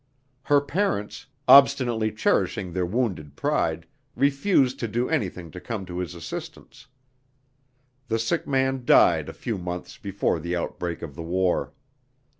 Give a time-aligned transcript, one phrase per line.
[0.45, 3.85] Her parents, obstinately cherishing their wounded pride,
[4.15, 6.87] refused to do anything to come to his assistance.
[8.07, 11.71] The sick man died a few months before the outbreak of the war.